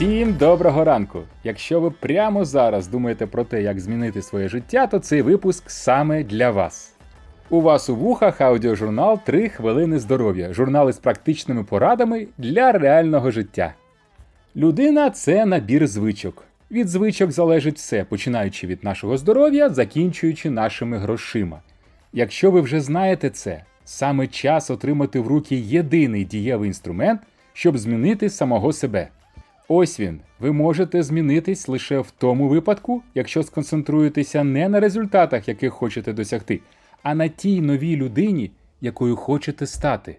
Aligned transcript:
Всім 0.00 0.32
доброго 0.34 0.84
ранку! 0.84 1.22
Якщо 1.44 1.80
ви 1.80 1.90
прямо 1.90 2.44
зараз 2.44 2.88
думаєте 2.88 3.26
про 3.26 3.44
те, 3.44 3.62
як 3.62 3.80
змінити 3.80 4.22
своє 4.22 4.48
життя, 4.48 4.86
то 4.86 4.98
цей 4.98 5.22
випуск 5.22 5.70
саме 5.70 6.24
для 6.24 6.50
вас. 6.50 6.94
У 7.50 7.60
вас 7.60 7.88
у 7.88 7.96
вухах 7.96 8.40
аудіожурнал 8.40 9.20
«3 9.26 9.48
хвилини 9.48 9.98
здоров'я, 9.98 10.52
журнал 10.52 10.88
із 10.88 10.98
практичними 10.98 11.64
порадами 11.64 12.26
для 12.38 12.72
реального 12.72 13.30
життя. 13.30 13.74
Людина 14.56 15.10
це 15.10 15.46
набір 15.46 15.86
звичок. 15.86 16.44
Від 16.70 16.88
звичок 16.88 17.32
залежить 17.32 17.76
все, 17.76 18.04
починаючи 18.04 18.66
від 18.66 18.84
нашого 18.84 19.16
здоров'я, 19.16 19.68
закінчуючи 19.68 20.50
нашими 20.50 20.98
грошима. 20.98 21.60
Якщо 22.12 22.50
ви 22.50 22.60
вже 22.60 22.80
знаєте 22.80 23.30
це, 23.30 23.64
саме 23.84 24.26
час 24.26 24.70
отримати 24.70 25.20
в 25.20 25.26
руки 25.26 25.56
єдиний 25.56 26.24
дієвий 26.24 26.66
інструмент, 26.66 27.20
щоб 27.52 27.78
змінити 27.78 28.30
самого 28.30 28.72
себе. 28.72 29.08
Ось 29.72 30.00
він. 30.00 30.20
Ви 30.40 30.52
можете 30.52 31.02
змінитись 31.02 31.68
лише 31.68 31.98
в 31.98 32.10
тому 32.10 32.48
випадку, 32.48 33.02
якщо 33.14 33.42
сконцентруєтеся 33.42 34.44
не 34.44 34.68
на 34.68 34.80
результатах, 34.80 35.48
яких 35.48 35.72
хочете 35.72 36.12
досягти, 36.12 36.60
а 37.02 37.14
на 37.14 37.28
тій 37.28 37.60
новій 37.60 37.96
людині, 37.96 38.50
якою 38.80 39.16
хочете 39.16 39.66
стати. 39.66 40.16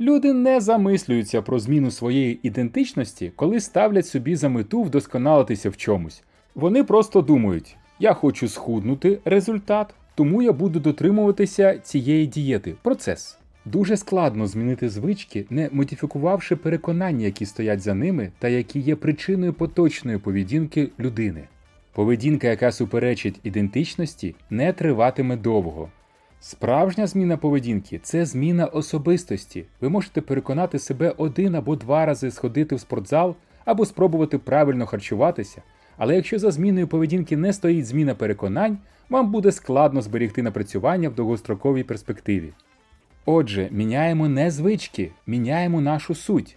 Люди 0.00 0.32
не 0.32 0.60
замислюються 0.60 1.42
про 1.42 1.58
зміну 1.58 1.90
своєї 1.90 2.40
ідентичності, 2.42 3.32
коли 3.36 3.60
ставлять 3.60 4.06
собі 4.06 4.36
за 4.36 4.48
мету 4.48 4.82
вдосконалитися 4.82 5.70
в 5.70 5.76
чомусь. 5.76 6.22
Вони 6.54 6.84
просто 6.84 7.20
думають: 7.20 7.76
я 7.98 8.12
хочу 8.12 8.48
схуднути 8.48 9.18
результат, 9.24 9.94
тому 10.14 10.42
я 10.42 10.52
буду 10.52 10.80
дотримуватися 10.80 11.78
цієї 11.78 12.26
дієти. 12.26 12.74
Процес. 12.82 13.39
Дуже 13.64 13.96
складно 13.96 14.46
змінити 14.46 14.88
звички, 14.88 15.46
не 15.50 15.68
модифікувавши 15.72 16.56
переконання, 16.56 17.24
які 17.24 17.46
стоять 17.46 17.80
за 17.80 17.94
ними, 17.94 18.32
та 18.38 18.48
які 18.48 18.80
є 18.80 18.96
причиною 18.96 19.52
поточної 19.52 20.18
поведінки 20.18 20.88
людини. 20.98 21.44
Поведінка, 21.92 22.48
яка 22.48 22.72
суперечить 22.72 23.40
ідентичності, 23.42 24.34
не 24.50 24.72
триватиме 24.72 25.36
довго. 25.36 25.88
Справжня 26.40 27.06
зміна 27.06 27.36
поведінки 27.36 28.00
це 28.02 28.26
зміна 28.26 28.66
особистості. 28.66 29.64
Ви 29.80 29.88
можете 29.88 30.20
переконати 30.20 30.78
себе 30.78 31.14
один 31.16 31.54
або 31.54 31.76
два 31.76 32.06
рази 32.06 32.30
сходити 32.30 32.74
в 32.74 32.80
спортзал 32.80 33.36
або 33.64 33.86
спробувати 33.86 34.38
правильно 34.38 34.86
харчуватися. 34.86 35.62
Але 35.96 36.16
якщо 36.16 36.38
за 36.38 36.50
зміною 36.50 36.88
поведінки 36.88 37.36
не 37.36 37.52
стоїть 37.52 37.86
зміна 37.86 38.14
переконань, 38.14 38.78
вам 39.08 39.32
буде 39.32 39.52
складно 39.52 40.02
зберігти 40.02 40.42
напрацювання 40.42 41.08
в 41.08 41.14
довгостроковій 41.14 41.82
перспективі. 41.82 42.52
Отже, 43.26 43.68
міняємо 43.70 44.28
не 44.28 44.50
звички, 44.50 45.10
міняємо 45.26 45.80
нашу 45.80 46.14
суть. 46.14 46.56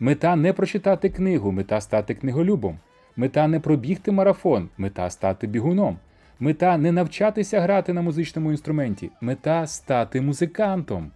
Мета 0.00 0.36
не 0.36 0.52
прочитати 0.52 1.08
книгу, 1.08 1.52
мета 1.52 1.80
стати 1.80 2.14
книголюбом. 2.14 2.78
Мета 3.16 3.48
не 3.48 3.60
пробігти 3.60 4.12
марафон, 4.12 4.68
мета 4.78 5.10
стати 5.10 5.46
бігуном. 5.46 5.98
Мета 6.40 6.78
не 6.78 6.92
навчатися 6.92 7.60
грати 7.60 7.92
на 7.92 8.02
музичному 8.02 8.50
інструменті, 8.50 9.10
мета 9.20 9.66
стати 9.66 10.20
музикантом. 10.20 11.10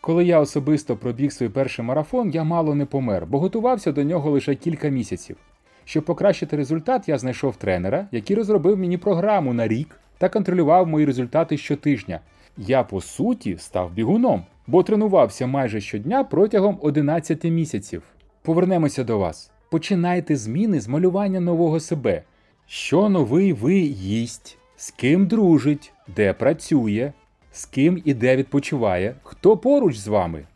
Коли 0.00 0.24
я 0.24 0.40
особисто 0.40 0.96
пробіг 0.96 1.32
свій 1.32 1.48
перший 1.48 1.84
марафон, 1.84 2.30
я 2.30 2.44
мало 2.44 2.74
не 2.74 2.86
помер, 2.86 3.26
бо 3.26 3.38
готувався 3.38 3.92
до 3.92 4.04
нього 4.04 4.30
лише 4.30 4.54
кілька 4.54 4.88
місяців. 4.88 5.36
Щоб 5.84 6.04
покращити 6.04 6.56
результат, 6.56 7.08
я 7.08 7.18
знайшов 7.18 7.56
тренера, 7.56 8.06
який 8.12 8.36
розробив 8.36 8.78
мені 8.78 8.98
програму 8.98 9.52
на 9.52 9.68
рік 9.68 10.00
та 10.18 10.28
контролював 10.28 10.86
мої 10.86 11.06
результати 11.06 11.56
щотижня. 11.56 12.20
Я 12.56 12.82
по 12.82 13.00
суті 13.00 13.56
став 13.58 13.92
бігуном, 13.92 14.44
бо 14.66 14.82
тренувався 14.82 15.46
майже 15.46 15.80
щодня 15.80 16.24
протягом 16.24 16.78
11 16.82 17.44
місяців. 17.44 18.02
Повернемося 18.42 19.04
до 19.04 19.18
вас. 19.18 19.50
Починайте 19.70 20.36
зміни 20.36 20.80
з 20.80 20.88
малювання 20.88 21.40
нового 21.40 21.80
себе. 21.80 22.22
Що 22.66 23.08
новий 23.08 23.52
ви 23.52 23.74
їсть, 23.78 24.58
з 24.76 24.90
ким 24.90 25.26
дружить, 25.26 25.92
де 26.16 26.32
працює, 26.32 27.12
з 27.52 27.66
ким 27.66 28.02
і 28.04 28.14
де 28.14 28.36
відпочиває, 28.36 29.14
хто 29.22 29.56
поруч 29.56 29.96
з 29.96 30.06
вами. 30.08 30.46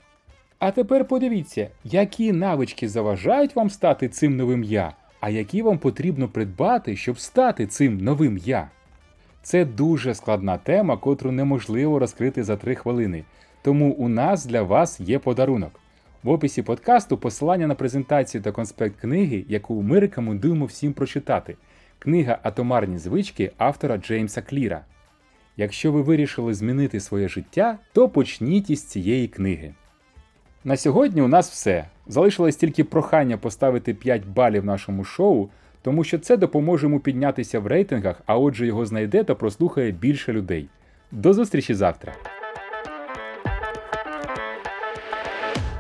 А 0.59 0.71
тепер 0.71 1.09
подивіться, 1.09 1.69
які 1.85 2.33
навички 2.33 2.89
заважають 2.89 3.57
вам 3.57 3.71
стати 3.71 4.09
цим 4.09 4.37
новим 4.37 4.65
я, 4.65 4.93
а 5.21 5.31
які 5.31 5.63
вам 5.63 5.79
потрібно 5.79 6.29
придбати, 6.29 6.97
щоб 6.97 7.19
стати 7.19 7.67
цим 7.67 7.99
новим 7.99 8.39
я. 8.45 8.71
Це 9.43 9.65
дуже 9.65 10.15
складна 10.15 10.59
тема, 10.59 10.97
котру 10.97 11.33
неможливо 11.33 11.99
розкрити 11.99 12.45
за 12.45 12.57
3 12.57 12.75
хвилини. 12.75 13.25
Тому 13.63 13.91
у 13.91 14.09
нас 14.09 14.47
для 14.47 14.63
вас 14.63 15.01
є 15.01 15.19
подарунок. 15.19 15.81
В 16.23 16.31
описі 16.31 16.63
подкасту 16.63 17.17
посилання 17.17 17.67
на 17.67 17.75
презентацію 17.75 18.43
та 18.43 18.53
конспект 18.53 19.01
книги, 19.01 19.45
яку 19.49 19.83
ми 19.83 20.01
рекомендуємо 20.01 20.65
всім 20.65 20.93
прочитати. 20.93 21.57
Книга 21.99 22.39
Атомарні 22.43 22.99
звички 22.99 23.53
автора 23.59 23.97
Джеймса 23.97 24.43
Кліра. 24.43 24.85
Якщо 25.57 25.93
ви 25.93 26.03
вирішили 26.03 26.55
змінити 26.55 27.01
своє 27.01 27.29
життя, 27.29 27.79
то 27.93 28.09
почніть 28.09 28.71
із 28.71 28.85
цієї 28.85 29.29
книги. 29.29 29.75
На 30.65 30.77
сьогодні 30.77 31.23
у 31.23 31.29
нас 31.29 31.51
все. 31.51 31.85
Залишилось 32.07 32.57
тільки 32.57 32.85
прохання 32.85 33.37
поставити 33.37 33.95
5 33.95 34.27
балів 34.27 34.65
нашому 34.65 35.05
шоу, 35.05 35.49
тому 35.83 36.05
що 36.05 36.19
це 36.19 36.37
допоможе 36.37 36.87
йому 36.87 37.01
піднятися 37.01 37.61
в 37.61 37.67
рейтингах, 37.67 38.23
а 38.27 38.39
отже 38.39 38.67
його 38.67 38.87
знайде 38.87 39.25
та 39.25 39.35
прослухає 39.35 39.91
більше 39.91 40.33
людей. 40.33 40.69
До 41.13 41.33
зустрічі 41.33 41.75
завтра! 41.75 42.40